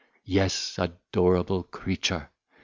Yes, 0.25 0.79
adorable 0.79 1.61
creature! 1.61 2.31